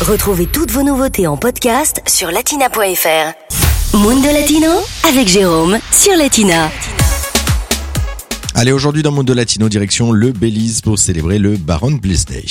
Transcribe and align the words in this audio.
Retrouvez 0.00 0.46
toutes 0.46 0.70
vos 0.70 0.82
nouveautés 0.82 1.26
en 1.26 1.36
podcast 1.36 2.00
sur 2.06 2.30
latina.fr. 2.30 3.98
Mundo 3.98 4.28
Latino 4.32 4.70
avec 5.06 5.28
Jérôme 5.28 5.78
sur 5.92 6.16
Latina. 6.16 6.70
Allez, 8.54 8.72
aujourd'hui 8.72 9.02
dans 9.02 9.12
Mundo 9.12 9.34
Latino, 9.34 9.68
direction 9.68 10.12
le 10.12 10.32
Belize 10.32 10.80
pour 10.80 10.98
célébrer 10.98 11.38
le 11.38 11.58
Baron 11.58 11.92
Bliss 11.92 12.24
Day. 12.24 12.46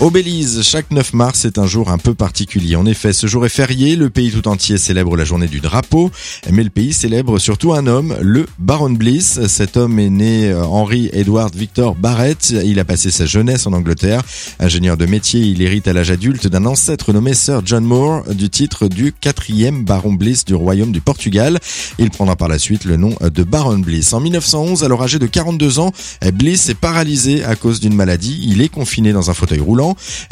Au 0.00 0.10
Belize, 0.10 0.62
chaque 0.62 0.90
9 0.90 1.12
mars 1.12 1.44
est 1.44 1.56
un 1.56 1.66
jour 1.66 1.88
un 1.88 1.98
peu 1.98 2.14
particulier. 2.14 2.74
En 2.74 2.84
effet, 2.84 3.12
ce 3.12 3.28
jour 3.28 3.46
est 3.46 3.48
férié, 3.48 3.94
le 3.94 4.10
pays 4.10 4.32
tout 4.32 4.48
entier 4.48 4.76
célèbre 4.76 5.16
la 5.16 5.24
journée 5.24 5.46
du 5.46 5.60
drapeau, 5.60 6.10
mais 6.50 6.64
le 6.64 6.68
pays 6.68 6.92
célèbre 6.92 7.38
surtout 7.38 7.72
un 7.72 7.86
homme, 7.86 8.16
le 8.20 8.46
Baron 8.58 8.90
Bliss. 8.90 9.46
Cet 9.46 9.76
homme 9.76 10.00
est 10.00 10.10
né 10.10 10.50
euh, 10.50 10.64
Henry 10.64 11.10
Edward 11.12 11.54
Victor 11.54 11.94
Barrett. 11.94 12.52
Il 12.64 12.80
a 12.80 12.84
passé 12.84 13.12
sa 13.12 13.24
jeunesse 13.24 13.68
en 13.68 13.72
Angleterre. 13.72 14.22
Ingénieur 14.58 14.96
de 14.96 15.06
métier, 15.06 15.40
il 15.40 15.62
hérite 15.62 15.86
à 15.86 15.92
l'âge 15.92 16.10
adulte 16.10 16.48
d'un 16.48 16.66
ancêtre 16.66 17.12
nommé 17.12 17.32
Sir 17.32 17.62
John 17.64 17.84
Moore 17.84 18.24
du 18.34 18.50
titre 18.50 18.88
du 18.88 19.12
quatrième 19.12 19.84
Baron 19.84 20.14
Bliss 20.14 20.44
du 20.44 20.56
royaume 20.56 20.90
du 20.90 21.02
Portugal. 21.02 21.60
Il 22.00 22.10
prendra 22.10 22.34
par 22.34 22.48
la 22.48 22.58
suite 22.58 22.84
le 22.84 22.96
nom 22.96 23.14
de 23.22 23.44
Baron 23.44 23.78
Bliss. 23.78 24.12
En 24.12 24.20
1911, 24.20 24.82
alors 24.82 25.04
âgé 25.04 25.20
de 25.20 25.26
42 25.26 25.78
ans, 25.78 25.92
Bliss 26.32 26.68
est 26.68 26.74
paralysé 26.74 27.44
à 27.44 27.54
cause 27.54 27.78
d'une 27.78 27.94
maladie. 27.94 28.40
Il 28.42 28.60
est 28.60 28.68
confiné 28.68 29.12
dans 29.12 29.30
un 29.30 29.34
fauteuil 29.34 29.60
roulant. 29.60 29.83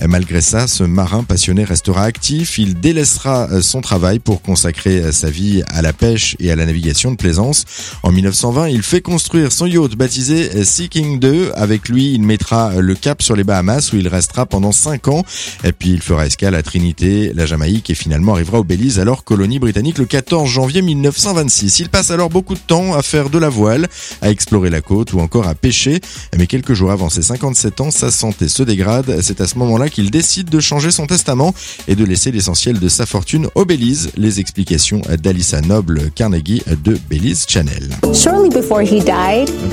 Malgré 0.06 0.41
ça, 0.41 0.66
ce 0.66 0.84
marin 0.84 1.24
passionné 1.24 1.65
restera 1.65 2.05
actif. 2.05 2.59
Il 2.59 2.80
délaissera 2.80 3.48
euh, 3.51 3.62
son 3.62 3.80
travail 3.80 4.19
pour 4.19 4.43
consacrer 4.43 4.98
euh, 4.98 5.12
sa 5.12 5.30
vie 5.30 5.62
à 5.69 5.83
la 5.83 5.93
pêche 5.93 6.37
et 6.38 6.51
à 6.51 6.56
la 6.56 6.66
navigation 6.66 7.10
de 7.10 7.16
plaisance. 7.16 7.65
En 8.02 8.12
1920, 8.12 8.69
il 8.69 8.83
fait 8.83 9.01
construire 9.01 9.52
son 9.52 9.66
yacht 9.66 9.95
baptisé 9.96 10.51
euh, 10.55 10.65
Seeking 10.65 11.19
2. 11.19 11.52
Avec 11.55 11.88
lui, 11.88 12.12
il 12.12 12.23
mettra 12.23 12.80
le 12.80 12.95
cap 12.95 13.23
sur 13.23 13.37
les 13.37 13.45
Bahamas 13.45 13.93
où 13.93 13.96
il 13.96 14.09
restera 14.09 14.46
pendant 14.46 14.73
5 14.73 15.09
ans. 15.09 15.24
Et 15.65 15.73
puis 15.73 15.91
il 15.91 16.01
fera 16.01 16.27
escale 16.27 16.55
à 16.55 16.62
Trinité, 16.62 17.32
la 17.34 17.46
Jamaïque 17.46 17.91
et 17.91 17.95
finalement 17.95 18.32
arrivera 18.32 18.60
au 18.60 18.65
Belize, 18.65 18.99
alors 18.99 19.24
colonie 19.24 19.59
britannique 19.59 19.99
le 19.99 20.07
14 20.07 20.49
janvier 20.49 20.82
1926. 20.82 21.80
Il 21.80 21.88
passe 21.88 22.10
alors 22.10 22.30
beaucoup 22.30 22.55
de 22.55 22.60
temps 22.60 22.95
à 22.95 23.02
faire 23.02 23.30
de 23.30 23.38
la 23.38 23.49
voile, 23.49 23.88
à 24.21 24.30
explorer 24.30 24.71
la 24.71 24.80
côte 24.80 25.12
ou 25.12 25.21
encore 25.21 25.46
à 25.46 25.55
pêcher. 25.55 26.01
Mais 26.37 26.46
quelques 26.46 26.74
jours 26.74 26.90
avant 26.90 27.10
ses 27.10 27.23
57 27.23 27.80
ans, 27.80 27.90
sa 27.90 28.10
santé 28.10 28.49
se 28.49 28.62
dégrade. 28.62 29.21
C'est 29.23 29.40
à 29.43 29.46
ce 29.46 29.59
moment-là 29.59 29.88
qu'il 29.88 30.10
décide 30.10 30.48
de 30.48 30.60
changer 30.60 30.90
son 30.90 31.07
testament 31.07 31.54
et 31.88 31.96
de 31.96 32.04
laisser 32.04 32.30
l'essentiel 32.30 32.79
de 32.79 32.88
sa 32.88 33.07
fortune 33.07 33.49
au 33.54 33.65
Belize. 33.65 34.10
Les 34.16 34.40
explications 34.40 35.02
d'Alissa 35.23 35.60
Noble 35.60 36.10
Carnegie 36.15 36.62
de 36.84 36.99
Belize 37.10 37.45
Channel. 37.49 37.90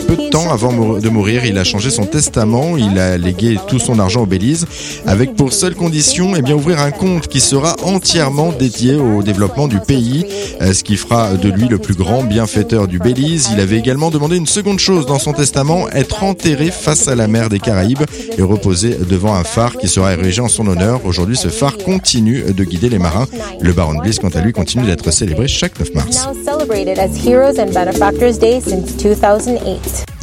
Peu 0.07 0.15
de 0.15 0.29
temps 0.29 0.51
avant 0.51 0.99
de 0.99 1.09
mourir, 1.09 1.45
il 1.45 1.57
a 1.57 1.63
changé 1.63 1.89
son 1.89 2.05
testament, 2.05 2.77
il 2.77 2.97
a 2.97 3.17
légué 3.17 3.57
tout 3.67 3.79
son 3.79 3.99
argent 3.99 4.23
au 4.23 4.25
Belize 4.25 4.65
avec 5.05 5.35
pour 5.35 5.53
seule 5.53 5.75
condition 5.75 6.33
eh 6.35 6.41
bien, 6.41 6.55
ouvrir 6.55 6.79
un 6.79 6.91
compte 6.91 7.27
qui 7.27 7.39
sera 7.39 7.75
entièrement 7.83 8.51
dédié 8.51 8.95
au 8.95 9.21
développement 9.21 9.67
du 9.67 9.79
pays, 9.79 10.25
euh, 10.61 10.73
ce 10.73 10.83
qui 10.83 10.97
fera 10.97 11.33
de 11.33 11.49
lui 11.49 11.67
le 11.67 11.77
plus 11.77 11.93
grand 11.93 12.23
bienfaiteur 12.23 12.87
du 12.87 12.99
Belize. 12.99 13.49
Il 13.53 13.59
avait 13.59 13.77
également 13.77 14.09
demandé 14.09 14.37
une 14.37 14.47
seconde 14.47 14.79
chose 14.79 15.05
dans 15.05 15.19
son 15.19 15.33
testament, 15.33 15.89
être 15.89 16.23
enterré 16.23 16.71
face 16.71 17.07
à 17.07 17.15
la 17.15 17.27
mer 17.27 17.49
des 17.49 17.59
Caraïbes 17.59 18.03
et 18.37 18.41
reposer 18.41 18.97
devant 19.09 19.35
un 19.35 19.43
phare 19.43 19.58
qui 19.67 19.87
sera 19.87 20.13
érigé 20.13 20.41
en 20.41 20.47
son 20.47 20.67
honneur. 20.67 21.05
Aujourd'hui, 21.05 21.35
ce 21.35 21.49
phare 21.49 21.77
continue 21.77 22.41
de 22.53 22.63
guider 22.63 22.89
les 22.89 22.99
marins. 22.99 23.27
Le 23.59 23.73
Baron 23.73 23.95
Bliss, 23.95 24.19
quant 24.19 24.29
à 24.29 24.41
lui, 24.41 24.53
continue 24.53 24.85
d'être 24.85 25.11
célébré 25.11 25.47
chaque 25.47 25.77
9 25.79 25.93
mars. 25.93 26.29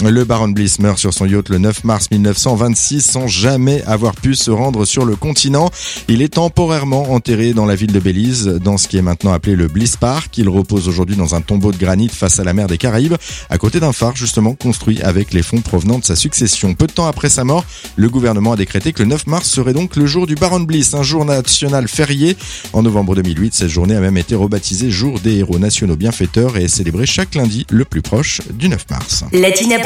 Le 0.05 0.25
Baron 0.25 0.49
Bliss 0.49 0.79
meurt 0.79 0.99
sur 0.99 1.15
son 1.15 1.25
yacht 1.25 1.49
le 1.49 1.57
9 1.57 1.85
mars 1.85 2.11
1926 2.11 3.01
sans 3.01 3.27
jamais 3.27 3.83
avoir 3.87 4.15
pu 4.15 4.35
se 4.35 4.51
rendre 4.51 4.85
sur 4.85 5.07
le 5.07 5.17
continent. 5.17 5.71
Il 6.07 6.21
est 6.21 6.35
temporairement 6.35 7.13
enterré 7.13 7.55
dans 7.55 7.65
la 7.65 7.75
ville 7.77 7.93
de 7.93 7.99
Belize, 7.99 8.47
dans 8.63 8.77
ce 8.77 8.89
qui 8.89 8.99
est 8.99 9.03
maintenant 9.03 9.33
appelé 9.33 9.57
le 9.57 9.69
Bliss 9.69 9.97
Park. 9.97 10.37
Il 10.37 10.51
repose 10.51 10.87
aujourd'hui 10.87 11.17
dans 11.17 11.35
un 11.35 11.41
tombeau 11.41 11.73
de 11.73 11.79
granit 11.79 12.11
face 12.11 12.39
à 12.39 12.45
la 12.45 12.53
mer 12.53 12.67
des 12.67 12.77
Caraïbes, 12.77 13.15
à 13.49 13.57
côté 13.57 13.81
d'un 13.81 13.93
phare 13.93 14.15
justement 14.15 14.55
construit 14.55 15.01
avec 15.01 15.33
les 15.33 15.43
fonds 15.43 15.63
provenant 15.63 15.99
de 15.99 16.05
sa 16.05 16.15
succession. 16.15 16.75
Peu 16.75 16.87
de 16.87 16.93
temps 16.93 17.07
après 17.07 17.31
sa 17.31 17.45
mort, 17.45 17.65
le 17.97 18.11
gouvernement 18.11 18.53
a 18.53 18.57
décrété 18.57 18.93
que 18.93 19.03
le 19.03 19.09
9 19.09 19.27
mars 19.29 19.49
serait 19.49 19.73
donc 19.73 19.97
le 19.97 20.05
jour 20.05 20.27
du 20.27 20.35
Baron 20.35 20.61
Bliss, 20.61 20.93
un 20.93 21.03
jour 21.03 21.25
national 21.25 21.89
férié. 21.89 22.37
En 22.75 22.83
novembre 22.83 23.15
2008, 23.15 23.55
cette 23.55 23.69
journée 23.69 23.97
a 23.97 24.01
même 24.01 24.19
été 24.19 24.35
rebaptisée 24.35 24.91
jour 24.91 25.21
des 25.21 25.39
héros 25.39 25.59
nationaux 25.59 25.97
bienfaiteurs 25.97 26.59
et 26.59 26.65
est 26.65 26.69
célébrée 26.69 27.07
chaque 27.07 27.35
lundi 27.35 27.67
le 27.71 27.87
plus 27.87 28.03
proche 28.03 28.43
du 28.53 28.69
9 28.69 28.85
mars. 28.91 29.25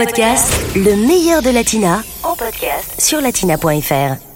Podcast, 0.00 0.50
le 0.76 0.96
meilleur 0.96 1.42
de 1.42 1.50
Latina, 1.50 2.02
en 2.22 2.34
podcast 2.34 2.98
sur 2.98 3.20
latina.fr. 3.20 4.29